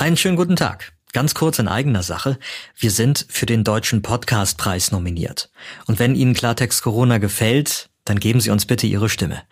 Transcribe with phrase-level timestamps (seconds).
[0.00, 0.92] Einen schönen guten Tag.
[1.12, 2.38] Ganz kurz in eigener Sache.
[2.78, 5.50] Wir sind für den Deutschen Podcastpreis nominiert.
[5.86, 9.42] Und wenn Ihnen Klartext Corona gefällt, dann geben Sie uns bitte Ihre Stimme.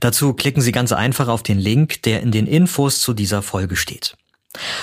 [0.00, 3.76] Dazu klicken Sie ganz einfach auf den Link, der in den Infos zu dieser Folge
[3.76, 4.14] steht.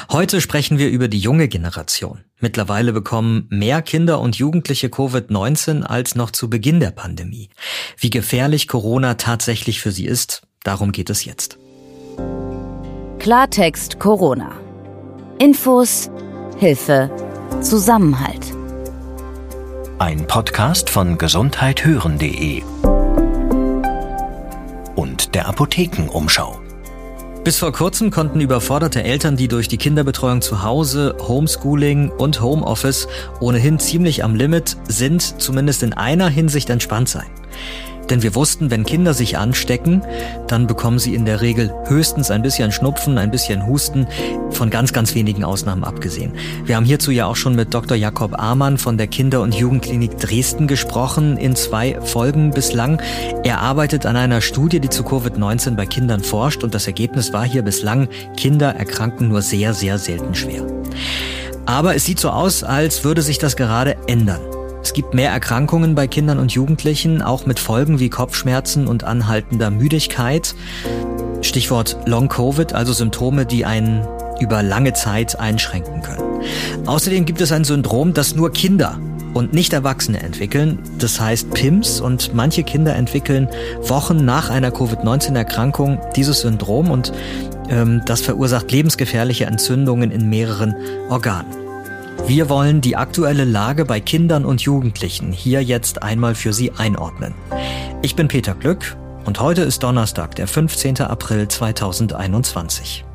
[0.09, 2.23] Heute sprechen wir über die junge Generation.
[2.39, 7.49] Mittlerweile bekommen mehr Kinder und Jugendliche Covid-19 als noch zu Beginn der Pandemie.
[7.95, 11.59] Wie gefährlich Corona tatsächlich für sie ist, darum geht es jetzt.
[13.19, 14.70] Klartext Corona.
[15.41, 16.11] Infos,
[16.59, 17.09] Hilfe,
[17.61, 18.53] Zusammenhalt.
[19.97, 22.61] Ein Podcast von gesundheithören.de
[24.95, 26.59] und der Apothekenumschau.
[27.43, 33.07] Bis vor kurzem konnten überforderte Eltern, die durch die Kinderbetreuung zu Hause, Homeschooling und Homeoffice
[33.39, 37.31] ohnehin ziemlich am Limit sind, zumindest in einer Hinsicht entspannt sein.
[38.11, 40.03] Denn wir wussten, wenn Kinder sich anstecken,
[40.47, 44.05] dann bekommen sie in der Regel höchstens ein bisschen Schnupfen, ein bisschen Husten,
[44.49, 46.33] von ganz, ganz wenigen Ausnahmen abgesehen.
[46.65, 47.95] Wir haben hierzu ja auch schon mit Dr.
[47.95, 53.01] Jakob Amann von der Kinder- und Jugendklinik Dresden gesprochen, in zwei Folgen bislang.
[53.45, 57.45] Er arbeitet an einer Studie, die zu Covid-19 bei Kindern forscht und das Ergebnis war
[57.45, 60.67] hier bislang, Kinder erkranken nur sehr, sehr selten schwer.
[61.65, 64.41] Aber es sieht so aus, als würde sich das gerade ändern.
[64.83, 69.69] Es gibt mehr Erkrankungen bei Kindern und Jugendlichen, auch mit Folgen wie Kopfschmerzen und anhaltender
[69.69, 70.55] Müdigkeit.
[71.41, 74.05] Stichwort Long Covid, also Symptome, die einen
[74.39, 76.41] über lange Zeit einschränken können.
[76.87, 78.99] Außerdem gibt es ein Syndrom, das nur Kinder
[79.33, 80.79] und nicht Erwachsene entwickeln.
[80.97, 83.47] Das heißt PIMS und manche Kinder entwickeln
[83.81, 87.13] Wochen nach einer Covid-19-Erkrankung dieses Syndrom und
[87.69, 90.75] ähm, das verursacht lebensgefährliche Entzündungen in mehreren
[91.09, 91.70] Organen.
[92.27, 97.33] Wir wollen die aktuelle Lage bei Kindern und Jugendlichen hier jetzt einmal für Sie einordnen.
[98.01, 98.95] Ich bin Peter Glück
[99.25, 101.01] und heute ist Donnerstag, der 15.
[101.01, 103.05] April 2021.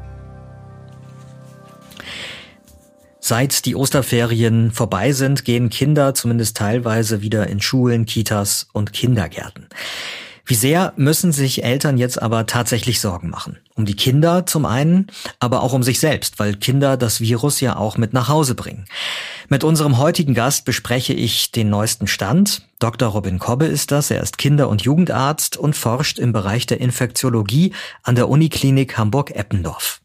[3.20, 9.66] Seit die Osterferien vorbei sind, gehen Kinder zumindest teilweise wieder in Schulen, Kitas und Kindergärten.
[10.44, 13.58] Wie sehr müssen sich Eltern jetzt aber tatsächlich Sorgen machen?
[13.76, 17.76] Um die Kinder zum einen, aber auch um sich selbst, weil Kinder das Virus ja
[17.76, 18.86] auch mit nach Hause bringen.
[19.50, 22.62] Mit unserem heutigen Gast bespreche ich den neuesten Stand.
[22.78, 23.10] Dr.
[23.10, 24.10] Robin Kobbe ist das.
[24.10, 30.00] Er ist Kinder- und Jugendarzt und forscht im Bereich der Infektiologie an der Uniklinik Hamburg-Eppendorf.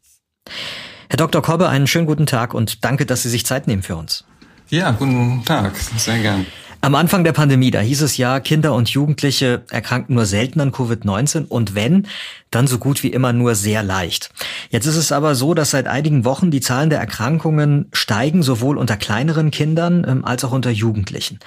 [1.10, 1.42] Herr Dr.
[1.42, 4.26] Kobbe, einen schönen guten Tag und danke, dass Sie sich Zeit nehmen für uns.
[4.70, 5.76] Ja, guten Tag.
[5.78, 6.46] Sehr gern.
[6.84, 10.72] Am Anfang der Pandemie, da hieß es ja, Kinder und Jugendliche erkranken nur selten an
[10.72, 12.08] Covid-19 und wenn,
[12.50, 14.32] dann so gut wie immer nur sehr leicht.
[14.72, 18.80] Jetzt ist es aber so, dass seit einigen Wochen die Zahlen der Erkrankungen steigen, sowohl
[18.80, 21.40] unter kleineren Kindern ähm, als auch unter Jugendlichen.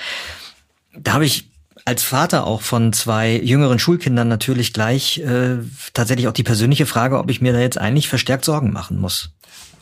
[0.97, 1.49] Da habe ich
[1.85, 5.57] als Vater auch von zwei jüngeren Schulkindern natürlich gleich äh,
[5.93, 9.31] tatsächlich auch die persönliche Frage, ob ich mir da jetzt eigentlich verstärkt Sorgen machen muss.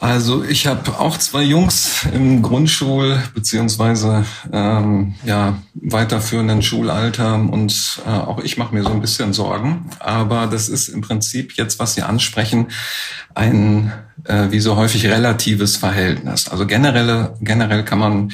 [0.02, 8.10] Also ich habe auch zwei Jungs im Grundschul- beziehungsweise ähm, ja, weiterführenden Schulalter und äh,
[8.10, 9.88] auch ich mache mir so ein bisschen Sorgen.
[10.00, 12.66] Aber das ist im Prinzip jetzt, was Sie ansprechen,
[13.36, 13.92] ein
[14.24, 16.48] äh, wie so häufig relatives Verhältnis.
[16.48, 18.32] Also generell, generell kann man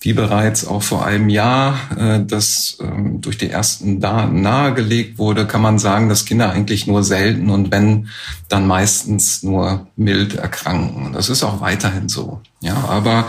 [0.00, 5.46] wie bereits auch vor einem Jahr, äh, das ähm, durch die ersten Daten nahegelegt wurde,
[5.46, 8.08] kann man sagen, dass Kinder eigentlich nur selten und wenn,
[8.48, 11.12] dann meistens nur mild erkranken.
[11.12, 12.40] Das ist auch weiterhin so.
[12.60, 13.26] Ja, aber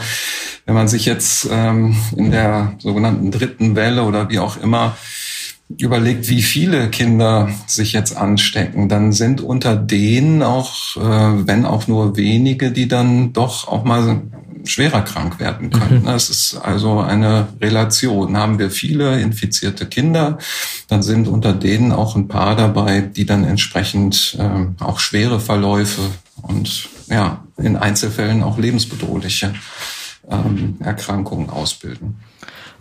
[0.66, 4.96] wenn man sich jetzt ähm, in der sogenannten dritten Welle oder wie auch immer
[5.78, 11.88] überlegt, wie viele Kinder sich jetzt anstecken, dann sind unter denen auch, äh, wenn auch
[11.88, 14.22] nur wenige, die dann doch auch mal
[14.64, 16.02] schwerer krank werden können.
[16.02, 16.06] Mhm.
[16.06, 18.38] Das ist also eine Relation.
[18.38, 20.38] Haben wir viele infizierte Kinder,
[20.88, 26.02] dann sind unter denen auch ein paar dabei, die dann entsprechend äh, auch schwere Verläufe
[26.42, 29.54] und ja, in Einzelfällen auch lebensbedrohliche
[30.30, 32.20] ähm, Erkrankungen ausbilden.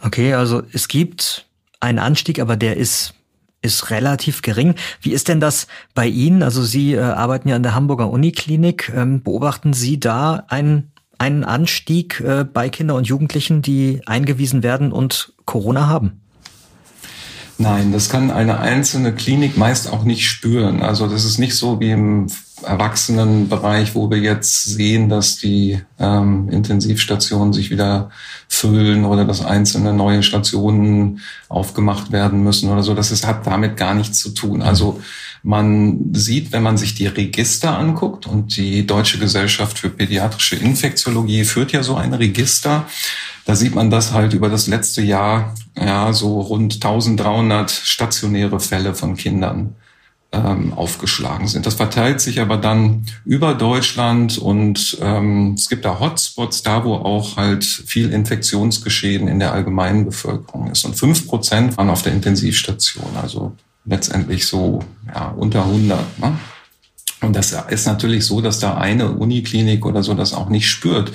[0.03, 1.47] Okay, also es gibt
[1.81, 3.15] einen Anstieg, aber der ist
[3.61, 4.77] ist relativ gering.
[5.01, 6.45] Wie ist denn das bei Ihnen?
[6.45, 8.93] Also Sie äh, arbeiten ja in der Hamburger Uniklinik.
[8.95, 14.93] Ähm, beobachten Sie da einen einen Anstieg äh, bei Kindern und Jugendlichen, die eingewiesen werden
[14.93, 16.21] und Corona haben?
[17.59, 20.81] Nein, das kann eine einzelne Klinik meist auch nicht spüren.
[20.81, 22.29] Also das ist nicht so wie im
[22.63, 28.11] Erwachsenenbereich, wo wir jetzt sehen, dass die ähm, Intensivstationen sich wieder
[28.49, 32.95] füllen oder dass einzelne neue Stationen aufgemacht werden müssen oder so.
[32.95, 34.63] Das ist, hat damit gar nichts zu tun.
[34.63, 35.01] Also
[35.43, 41.45] man sieht, wenn man sich die Register anguckt und die Deutsche Gesellschaft für pädiatrische Infektiologie
[41.45, 42.87] führt ja so ein Register,
[43.45, 48.95] da sieht man das halt über das letzte Jahr, ja, so rund 1300 stationäre Fälle
[48.95, 49.75] von Kindern
[50.33, 51.65] ähm, aufgeschlagen sind.
[51.65, 56.95] Das verteilt sich aber dann über Deutschland und ähm, es gibt da Hotspots, da wo
[56.95, 60.85] auch halt viel Infektionsgeschehen in der allgemeinen Bevölkerung ist.
[60.85, 63.53] Und fünf Prozent waren auf der Intensivstation, also
[63.87, 66.19] letztendlich so ja, unter 100.
[66.19, 66.39] Ne?
[67.23, 71.11] Und das ist natürlich so, dass da eine Uniklinik oder so das auch nicht spürt.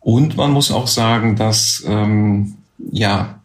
[0.00, 2.54] Und man muss auch sagen, dass ähm,
[2.90, 3.39] ja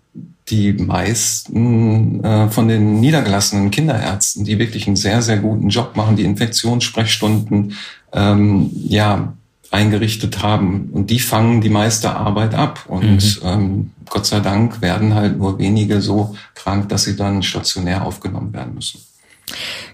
[0.50, 6.16] die meisten äh, von den niedergelassenen Kinderärzten, die wirklich einen sehr, sehr guten Job machen,
[6.16, 7.74] die Infektionssprechstunden
[8.14, 9.34] ähm, ja
[9.72, 10.90] eingerichtet haben.
[10.92, 12.86] Und die fangen die meiste Arbeit ab.
[12.88, 13.48] Und mhm.
[13.48, 18.54] ähm, Gott sei Dank werden halt nur wenige so krank, dass sie dann stationär aufgenommen
[18.54, 19.02] werden müssen.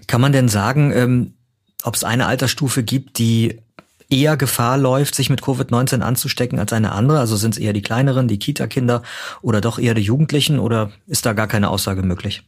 [0.06, 1.34] Kann man denn sagen, ähm,
[1.82, 3.58] ob es eine Altersstufe gibt, die
[4.12, 7.18] eher Gefahr läuft, sich mit Covid-19 anzustecken als eine andere?
[7.18, 9.02] Also sind es eher die kleineren, die Kita-Kinder
[9.40, 12.44] oder doch eher die Jugendlichen oder ist da gar keine Aussage möglich?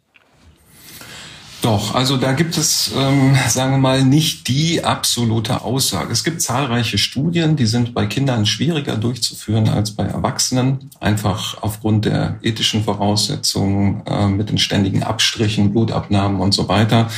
[1.64, 6.12] Doch, also da gibt es, ähm, sagen wir mal, nicht die absolute Aussage.
[6.12, 12.04] Es gibt zahlreiche Studien, die sind bei Kindern schwieriger durchzuführen als bei Erwachsenen, einfach aufgrund
[12.04, 17.08] der ethischen Voraussetzungen äh, mit den ständigen Abstrichen, Blutabnahmen und so weiter.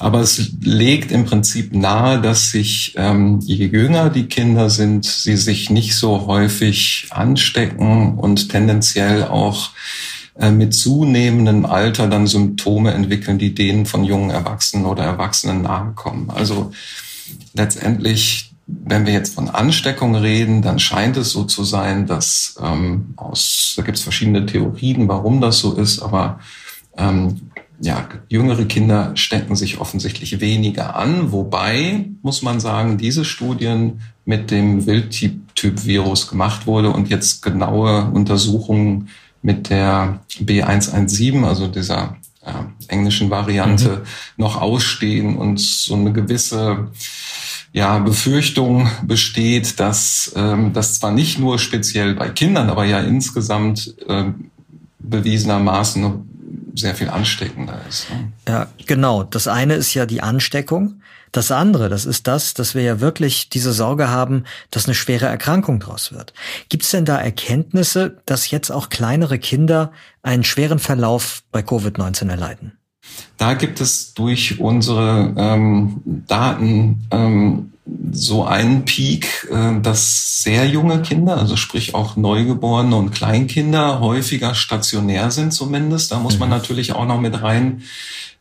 [0.00, 5.36] Aber es legt im Prinzip nahe, dass sich, ähm, je jünger die Kinder sind, sie
[5.36, 9.72] sich nicht so häufig anstecken und tendenziell auch
[10.38, 15.92] äh, mit zunehmendem Alter dann Symptome entwickeln, die denen von jungen Erwachsenen oder Erwachsenen nahe
[15.92, 16.30] kommen.
[16.30, 16.72] Also
[17.52, 23.12] letztendlich, wenn wir jetzt von Ansteckung reden, dann scheint es so zu sein, dass ähm,
[23.16, 26.40] aus, da gibt es verschiedene Theorien, warum das so ist, aber
[26.96, 27.49] ähm,
[27.80, 34.50] ja, jüngere Kinder stecken sich offensichtlich weniger an, wobei, muss man sagen, diese Studien mit
[34.50, 39.08] dem Wildtyp-Virus gemacht wurde und jetzt genaue Untersuchungen
[39.42, 42.52] mit der B117, also dieser äh,
[42.88, 44.02] englischen Variante, mhm.
[44.36, 46.90] noch ausstehen und so eine gewisse
[47.72, 53.94] ja, Befürchtung besteht, dass ähm, das zwar nicht nur speziell bei Kindern, aber ja insgesamt
[54.06, 54.24] äh,
[54.98, 56.29] bewiesenermaßen
[56.80, 58.10] sehr viel ansteckender ist.
[58.10, 58.32] Ne?
[58.48, 59.22] Ja, genau.
[59.22, 61.00] Das eine ist ja die Ansteckung.
[61.32, 65.26] Das andere, das ist das, dass wir ja wirklich diese Sorge haben, dass eine schwere
[65.26, 66.32] Erkrankung draus wird.
[66.68, 69.92] Gibt es denn da Erkenntnisse, dass jetzt auch kleinere Kinder
[70.22, 72.79] einen schweren Verlauf bei Covid-19 erleiden?
[73.36, 77.72] Da gibt es durch unsere ähm, Daten ähm,
[78.12, 84.54] so einen Peak, äh, dass sehr junge Kinder, also sprich auch Neugeborene und Kleinkinder häufiger
[84.54, 86.12] stationär sind zumindest.
[86.12, 86.56] Da muss man mhm.
[86.56, 87.82] natürlich auch noch mit rein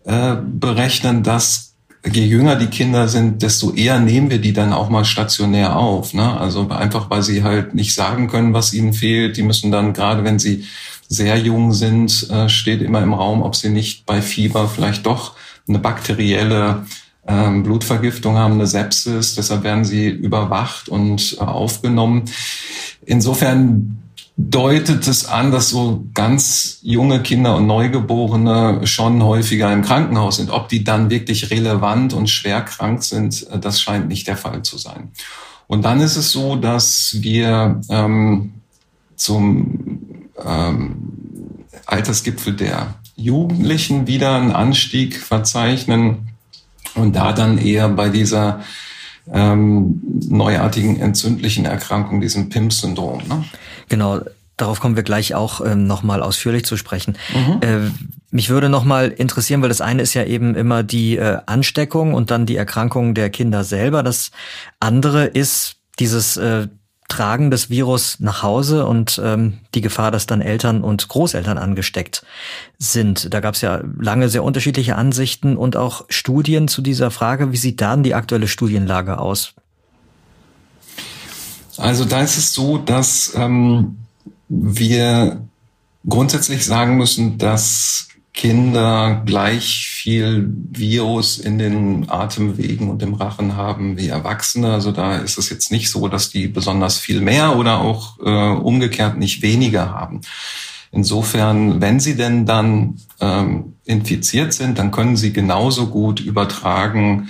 [0.06, 1.70] äh, berechnen, dass
[2.06, 6.14] je jünger die Kinder sind, desto eher nehmen wir die dann auch mal stationär auf.
[6.14, 6.40] Ne?
[6.40, 9.36] Also einfach, weil sie halt nicht sagen können, was ihnen fehlt.
[9.38, 10.66] Die müssen dann, gerade wenn sie
[11.10, 15.34] sehr jung sind, äh, steht immer im Raum, ob sie nicht bei Fieber vielleicht doch
[15.68, 16.86] eine bakterielle
[17.28, 22.26] ähm, Blutvergiftung haben, eine Sepsis, deshalb werden sie überwacht und äh, aufgenommen.
[23.06, 24.00] Insofern
[24.38, 30.50] deutet es an, dass so ganz junge Kinder und Neugeborene schon häufiger im Krankenhaus sind.
[30.50, 34.62] Ob die dann wirklich relevant und schwer krank sind, äh, das scheint nicht der Fall
[34.62, 35.10] zu sein.
[35.68, 38.54] Und dann ist es so, dass wir ähm,
[39.16, 40.09] zum
[40.46, 46.30] ähm, Altersgipfel der Jugendlichen wieder einen Anstieg verzeichnen
[46.96, 48.62] und da dann eher bei dieser
[49.32, 53.28] ähm, neuartigen entzündlichen Erkrankung, diesem PIMS-Syndrom.
[53.28, 53.44] Ne?
[53.88, 54.22] Genau,
[54.58, 57.18] darauf kommen wir gleich auch ähm, nochmal ausführlich zu sprechen.
[57.34, 57.58] Mhm.
[57.62, 57.92] Äh,
[58.32, 62.32] mich würde nochmal interessieren, weil das eine ist ja eben immer die äh, Ansteckung und
[62.32, 64.04] dann die Erkrankung der Kinder selber.
[64.04, 64.32] Das
[64.80, 66.68] andere ist dieses äh,
[67.10, 72.24] Tragen des Virus nach Hause und ähm, die Gefahr, dass dann Eltern und Großeltern angesteckt
[72.78, 73.34] sind.
[73.34, 77.52] Da gab es ja lange sehr unterschiedliche Ansichten und auch Studien zu dieser Frage.
[77.52, 79.54] Wie sieht dann die aktuelle Studienlage aus?
[81.78, 83.98] Also da ist es so, dass ähm,
[84.48, 85.42] wir
[86.08, 88.08] grundsätzlich sagen müssen, dass
[88.40, 94.72] Kinder gleich viel Virus in den Atemwegen und im Rachen haben wie Erwachsene.
[94.72, 98.30] Also da ist es jetzt nicht so, dass die besonders viel mehr oder auch äh,
[98.30, 100.22] umgekehrt nicht weniger haben.
[100.94, 107.28] Insofern, wenn sie denn dann ähm, infiziert sind, dann können sie genauso gut übertragen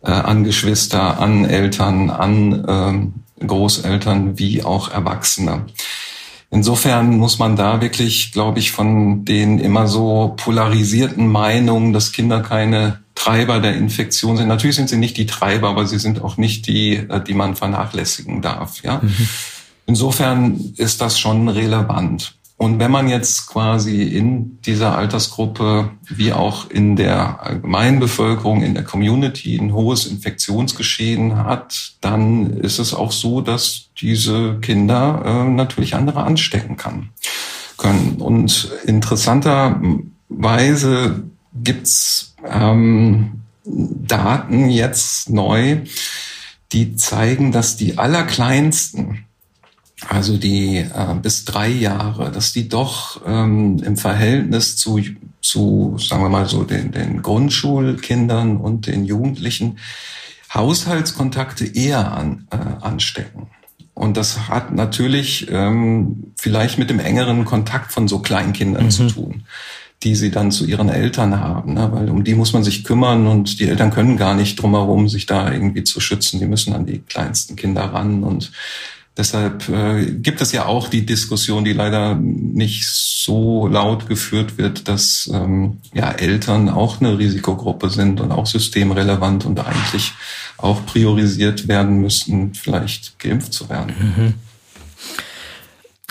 [0.00, 3.14] äh, an Geschwister, an Eltern, an ähm,
[3.44, 5.66] Großeltern wie auch Erwachsene.
[6.54, 12.42] Insofern muss man da wirklich, glaube ich, von den immer so polarisierten Meinungen, dass Kinder
[12.42, 14.48] keine Treiber der Infektion sind.
[14.48, 17.56] Natürlich sind sie nicht die Treiber, aber sie sind auch nicht die, äh, die man
[17.56, 18.82] vernachlässigen darf.
[18.82, 19.00] Ja.
[19.02, 19.28] Mhm.
[19.86, 22.34] Insofern ist das schon relevant.
[22.62, 28.74] Und wenn man jetzt quasi in dieser Altersgruppe wie auch in der allgemeinen Bevölkerung, in
[28.74, 35.42] der Community ein hohes Infektionsgeschehen hat, dann ist es auch so, dass diese Kinder äh,
[35.50, 37.08] natürlich andere anstecken kann,
[37.78, 38.18] können.
[38.20, 41.24] Und interessanterweise
[41.64, 45.78] gibt's ähm, Daten jetzt neu,
[46.70, 49.24] die zeigen, dass die allerkleinsten
[50.08, 55.00] also die äh, bis drei Jahre, dass die doch ähm, im Verhältnis zu,
[55.40, 59.78] zu, sagen wir mal so, den, den Grundschulkindern und den Jugendlichen
[60.52, 63.48] Haushaltskontakte eher an, äh, anstecken.
[63.94, 68.90] Und das hat natürlich ähm, vielleicht mit dem engeren Kontakt von so Kleinkindern mhm.
[68.90, 69.44] zu tun,
[70.02, 71.90] die sie dann zu ihren Eltern haben, ne?
[71.92, 75.26] weil um die muss man sich kümmern und die Eltern können gar nicht drumherum, sich
[75.26, 76.40] da irgendwie zu schützen.
[76.40, 78.50] Die müssen an die kleinsten Kinder ran und
[79.14, 84.88] Deshalb äh, gibt es ja auch die Diskussion, die leider nicht so laut geführt wird,
[84.88, 90.12] dass ähm, ja Eltern auch eine Risikogruppe sind und auch systemrelevant und eigentlich
[90.56, 93.94] auch priorisiert werden müssten, vielleicht geimpft zu werden.
[93.98, 94.34] Mhm.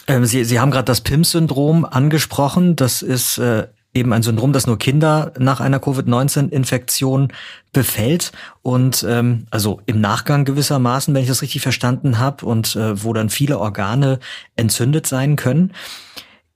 [0.08, 2.76] Ähm, Sie, Sie haben gerade das PIMS-Syndrom angesprochen.
[2.76, 7.34] Das ist äh, eben ein Syndrom, das nur Kinder nach einer Covid-19-Infektion
[7.74, 8.32] befällt
[8.62, 13.14] und ähm, also im Nachgang gewissermaßen, wenn ich das richtig verstanden habe, und äh, wo
[13.14, 14.20] dann viele Organe
[14.56, 15.74] entzündet sein können.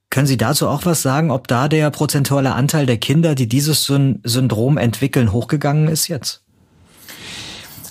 [0.08, 3.84] Können Sie dazu auch was sagen, ob da der prozentuale Anteil der Kinder, die dieses
[3.84, 6.42] Syndrom entwickeln, hochgegangen ist jetzt?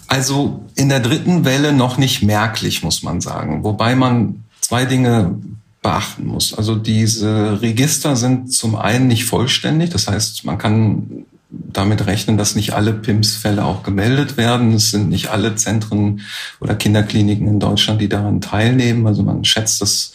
[0.08, 3.64] Also in der dritten Welle noch nicht merklich, muss man sagen.
[3.64, 5.38] Wobei man zwei Dinge
[5.86, 6.56] beachten muss.
[6.56, 12.56] Also diese Register sind zum einen nicht vollständig, das heißt, man kann damit rechnen, dass
[12.56, 14.74] nicht alle PIMS-Fälle auch gemeldet werden.
[14.74, 16.22] Es sind nicht alle Zentren
[16.60, 19.06] oder Kinderkliniken in Deutschland, die daran teilnehmen.
[19.06, 20.12] Also man schätzt, dass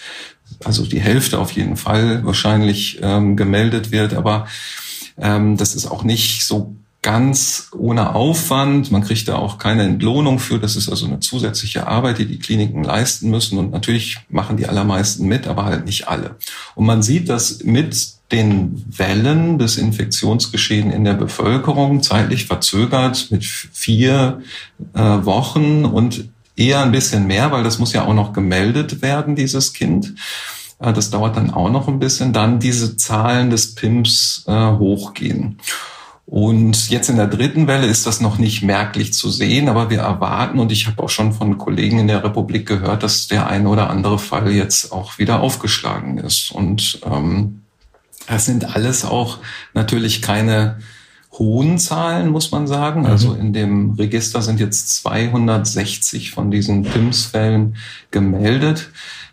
[0.64, 4.48] also die Hälfte auf jeden Fall wahrscheinlich ähm, gemeldet wird, aber
[5.18, 8.90] ähm, das ist auch nicht so ganz ohne Aufwand.
[8.90, 10.58] Man kriegt da auch keine Entlohnung für.
[10.58, 13.58] Das ist also eine zusätzliche Arbeit, die die Kliniken leisten müssen.
[13.58, 16.36] Und natürlich machen die allermeisten mit, aber halt nicht alle.
[16.74, 23.44] Und man sieht, dass mit den Wellen des Infektionsgeschehen in der Bevölkerung zeitlich verzögert mit
[23.44, 24.42] vier
[24.94, 29.34] äh, Wochen und eher ein bisschen mehr, weil das muss ja auch noch gemeldet werden,
[29.34, 30.14] dieses Kind.
[30.78, 35.58] Äh, das dauert dann auch noch ein bisschen, dann diese Zahlen des PIMS äh, hochgehen.
[36.30, 39.98] Und jetzt in der dritten Welle ist das noch nicht merklich zu sehen, aber wir
[39.98, 43.68] erwarten, und ich habe auch schon von Kollegen in der Republik gehört, dass der eine
[43.68, 46.52] oder andere Fall jetzt auch wieder aufgeschlagen ist.
[46.52, 47.62] Und ähm,
[48.28, 49.38] das sind alles auch
[49.74, 50.78] natürlich keine
[51.32, 53.06] hohen Zahlen, muss man sagen.
[53.06, 53.40] Also mhm.
[53.40, 57.74] in dem Register sind jetzt 260 von diesen PIMS-Fällen
[58.12, 58.90] gemeldet.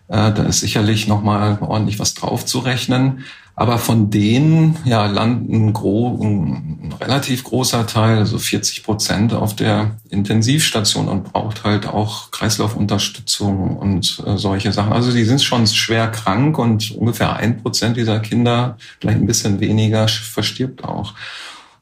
[0.07, 3.23] Äh, da ist sicherlich noch mal ordentlich was draufzurechnen.
[3.59, 9.95] Aber von denen ja landen gro ein relativ großer Teil, also 40 Prozent, auf der
[10.11, 14.93] Intensivstation und braucht halt auch Kreislaufunterstützung und äh, solche Sachen.
[14.93, 19.59] Also die sind schon schwer krank und ungefähr ein Prozent dieser Kinder, vielleicht ein bisschen
[19.59, 21.15] weniger, verstirbt auch.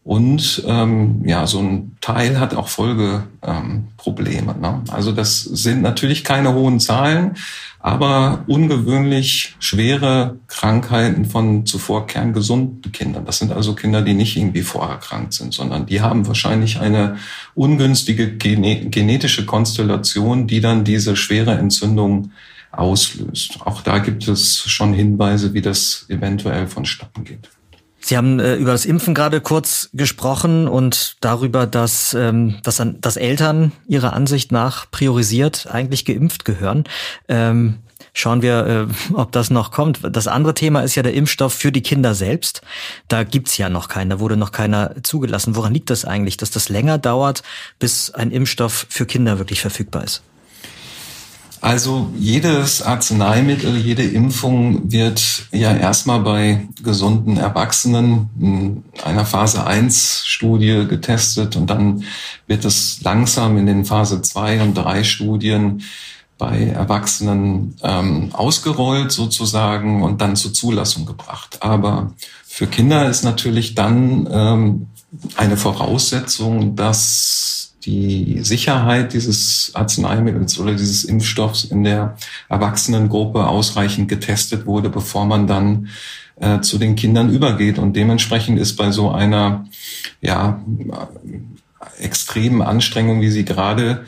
[0.06, 4.52] Und ähm, ja, so ein Teil hat auch Folgeprobleme.
[4.54, 4.84] Ähm, ne?
[4.92, 7.34] Also das sind natürlich keine hohen Zahlen,
[7.80, 13.26] aber ungewöhnlich schwere Krankheiten von zuvor kerngesunden Kindern.
[13.26, 17.18] Das sind also Kinder, die nicht irgendwie vorerkrankt sind, sondern die haben wahrscheinlich eine
[17.56, 22.32] ungünstige genetische Konstellation, die dann diese schwere Entzündung
[22.72, 23.58] auslöst.
[23.66, 27.50] Auch da gibt es schon Hinweise, wie das eventuell vonstatten geht.
[28.06, 33.02] Sie haben äh, über das Impfen gerade kurz gesprochen und darüber, dass, ähm, dass, an,
[33.02, 36.84] dass Eltern ihrer Ansicht nach priorisiert eigentlich geimpft gehören.
[37.28, 37.80] Ähm,
[38.14, 38.68] schauen wir,
[39.12, 40.02] äh, ob das noch kommt.
[40.04, 42.62] Das andere Thema ist ja der Impfstoff für die Kinder selbst.
[43.08, 45.56] Da gibt's ja noch keinen, da wurde noch keiner zugelassen.
[45.56, 47.42] Woran liegt das eigentlich, dass das länger dauert,
[47.80, 50.22] bis ein Impfstoff für Kinder wirklich verfügbar ist?
[51.62, 60.24] Also jedes Arzneimittel, jede Impfung wird ja erstmal bei gesunden Erwachsenen in einer Phase 1
[60.26, 62.04] Studie getestet und dann
[62.48, 65.84] wird es langsam in den Phase 2 und 3 Studien
[66.38, 71.60] bei Erwachsenen ähm, ausgerollt sozusagen und dann zur Zulassung gebracht.
[71.62, 72.14] Aber
[72.46, 74.88] für Kinder ist natürlich dann ähm,
[75.36, 77.45] eine Voraussetzung, dass
[77.86, 82.18] die Sicherheit dieses Arzneimittels oder dieses Impfstoffs in der
[82.50, 85.90] Erwachsenengruppe ausreichend getestet wurde, bevor man dann
[86.38, 87.80] äh, zu den Kindern übergeht.
[87.80, 89.68] Und dementsprechend ist bei so einer
[90.22, 90.62] ja,
[92.00, 94.06] extremen Anstrengung, wie sie gerade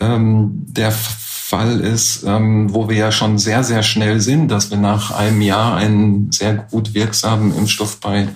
[0.00, 4.78] ähm, der Fall ist, ähm, wo wir ja schon sehr, sehr schnell sind, dass wir
[4.78, 8.28] nach einem Jahr einen sehr gut wirksamen Impfstoff bei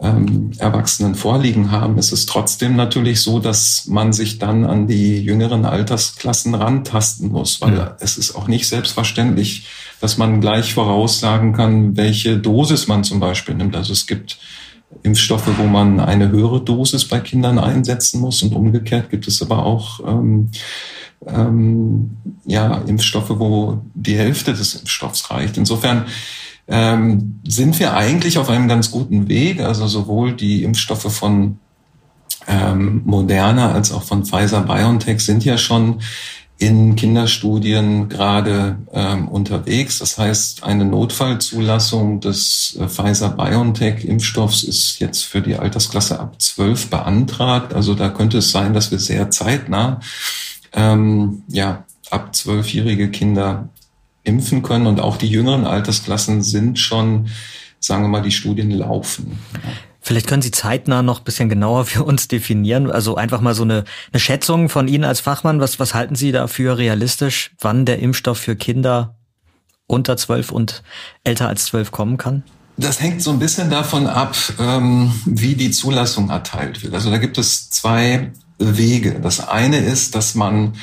[0.00, 5.20] ähm, Erwachsenen vorliegen haben, ist es trotzdem natürlich so, dass man sich dann an die
[5.20, 7.96] jüngeren Altersklassen rantasten muss, weil ja.
[8.00, 9.66] es ist auch nicht selbstverständlich,
[10.00, 13.76] dass man gleich voraussagen kann, welche Dosis man zum Beispiel nimmt.
[13.76, 14.38] Also es gibt
[15.02, 19.64] Impfstoffe, wo man eine höhere Dosis bei Kindern einsetzen muss und umgekehrt gibt es aber
[19.64, 20.50] auch ähm,
[21.26, 25.56] ähm, ja, Impfstoffe, wo die Hälfte des Impfstoffs reicht.
[25.56, 26.06] Insofern
[26.66, 29.60] ähm, sind wir eigentlich auf einem ganz guten Weg.
[29.60, 31.58] Also sowohl die Impfstoffe von
[32.46, 36.00] ähm, Moderna als auch von Pfizer BioNTech sind ja schon
[36.58, 39.98] in Kinderstudien gerade ähm, unterwegs.
[39.98, 47.74] Das heißt, eine Notfallzulassung des äh, Pfizer-BioNTech-Impfstoffs ist jetzt für die Altersklasse ab 12 beantragt.
[47.74, 50.00] Also da könnte es sein, dass wir sehr zeitnah
[50.72, 53.68] ähm, ja, ab zwölfjährige Kinder
[54.24, 54.86] impfen können.
[54.86, 57.28] Und auch die jüngeren Altersklassen sind schon,
[57.78, 59.38] sagen wir mal, die Studien laufen.
[60.00, 62.90] Vielleicht können Sie zeitnah noch ein bisschen genauer für uns definieren.
[62.90, 65.60] Also einfach mal so eine, eine Schätzung von Ihnen als Fachmann.
[65.60, 69.16] Was, was halten Sie dafür realistisch, wann der Impfstoff für Kinder
[69.86, 70.82] unter zwölf und
[71.24, 72.42] älter als zwölf kommen kann?
[72.76, 76.92] Das hängt so ein bisschen davon ab, ähm, wie die Zulassung erteilt wird.
[76.92, 79.20] Also da gibt es zwei Wege.
[79.22, 80.74] Das eine ist, dass man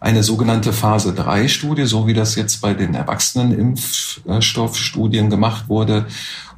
[0.00, 6.06] eine sogenannte Phase 3 Studie, so wie das jetzt bei den Erwachsenenimpfstoffstudien gemacht wurde.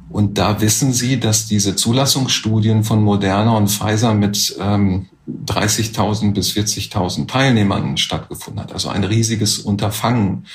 [0.09, 5.07] Und da wissen Sie, dass diese Zulassungsstudien von Moderna und Pfizer mit ähm,
[5.45, 8.73] 30.000 bis 40.000 Teilnehmern stattgefunden hat.
[8.73, 10.45] Also ein riesiges Unterfangen.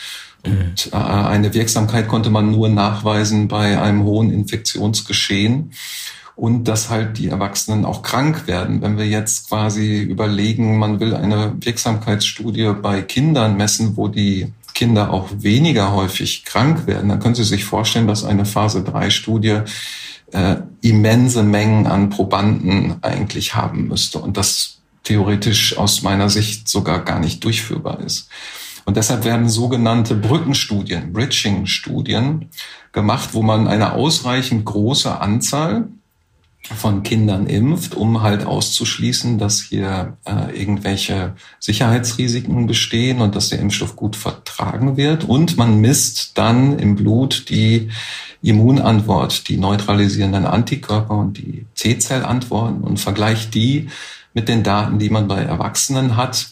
[0.44, 5.72] Und äh, eine Wirksamkeit konnte man nur nachweisen bei einem hohen Infektionsgeschehen
[6.36, 8.82] und dass halt die Erwachsenen auch krank werden.
[8.82, 15.10] Wenn wir jetzt quasi überlegen, man will eine Wirksamkeitsstudie bei Kindern messen, wo die Kinder
[15.10, 19.60] auch weniger häufig krank werden, dann können Sie sich vorstellen, dass eine Phase 3 Studie
[20.32, 27.02] äh, immense Mengen an Probanden eigentlich haben müsste und das theoretisch aus meiner Sicht sogar
[27.02, 28.28] gar nicht durchführbar ist.
[28.84, 32.50] Und deshalb werden sogenannte Brückenstudien, Bridging-Studien
[32.92, 35.88] gemacht, wo man eine ausreichend große Anzahl
[36.74, 43.60] von Kindern impft, um halt auszuschließen, dass hier äh, irgendwelche Sicherheitsrisiken bestehen und dass der
[43.60, 45.24] Impfstoff gut vertragen wird.
[45.24, 47.90] Und man misst dann im Blut die
[48.42, 53.88] Immunantwort, die neutralisierenden Antikörper und die T-Zellantworten und vergleicht die
[54.34, 56.48] mit den Daten, die man bei Erwachsenen hat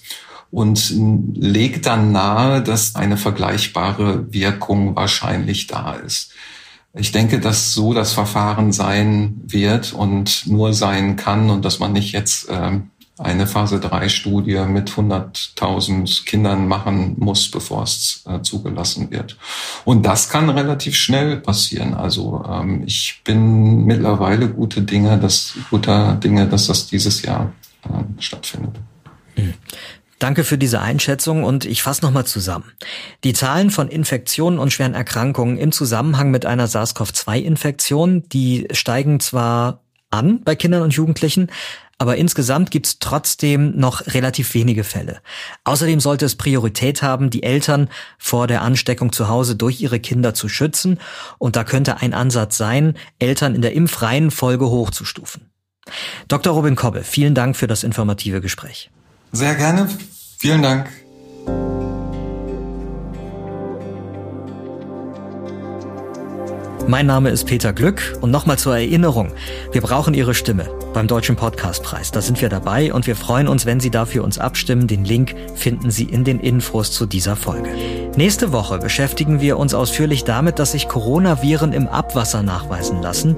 [0.51, 0.95] und
[1.35, 6.33] legt dann nahe, dass eine vergleichbare Wirkung wahrscheinlich da ist.
[6.97, 11.93] Ich denke, dass so das Verfahren sein wird und nur sein kann und dass man
[11.93, 18.43] nicht jetzt ähm, eine Phase 3 Studie mit 100.000 Kindern machen muss, bevor es äh,
[18.43, 19.37] zugelassen wird.
[19.85, 21.95] Und das kann relativ schnell passieren.
[21.95, 27.53] Also ähm, ich bin mittlerweile gute Dinge, dass guter Dinge, dass das dieses Jahr
[27.85, 28.81] äh, stattfindet.
[30.25, 32.73] Danke für diese Einschätzung und ich fasse nochmal zusammen.
[33.25, 39.83] Die Zahlen von Infektionen und schweren Erkrankungen im Zusammenhang mit einer SARS-CoV-2-Infektion, die steigen zwar
[40.09, 41.49] an bei Kindern und Jugendlichen,
[41.99, 45.21] aber insgesamt gibt's trotzdem noch relativ wenige Fälle.
[45.65, 50.33] Außerdem sollte es Priorität haben, die Eltern vor der Ansteckung zu Hause durch ihre Kinder
[50.33, 51.01] zu schützen,
[51.37, 55.51] und da könnte ein Ansatz sein, Eltern in der impfreien Folge hochzustufen.
[56.29, 56.55] Dr.
[56.55, 58.91] Robin Kobbe, vielen Dank für das informative Gespräch.
[59.33, 59.87] Sehr gerne.
[60.39, 60.89] Vielen Dank.
[66.87, 69.33] Mein Name ist Peter Glück und nochmal zur Erinnerung,
[69.73, 72.11] wir brauchen Ihre Stimme beim Deutschen Podcastpreis.
[72.11, 74.87] Da sind wir dabei und wir freuen uns, wenn Sie dafür uns abstimmen.
[74.87, 77.71] Den Link finden Sie in den Infos zu dieser Folge.
[78.17, 83.37] Nächste Woche beschäftigen wir uns ausführlich damit, dass sich Coronaviren im Abwasser nachweisen lassen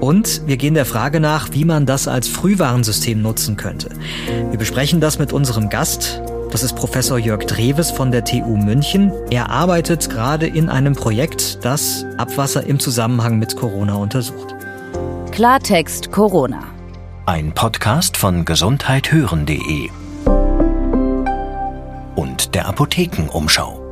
[0.00, 3.90] und wir gehen der Frage nach, wie man das als Frühwarnsystem nutzen könnte.
[4.50, 9.12] Wir besprechen das mit unserem Gast, das ist Professor Jörg Dreves von der TU München.
[9.30, 14.54] Er arbeitet gerade in einem Projekt, das Abwasser im Zusammenhang mit Corona untersucht.
[15.30, 16.62] Klartext Corona.
[17.26, 19.90] Ein Podcast von gesundheithören.de
[22.16, 23.87] und der Apothekenumschau.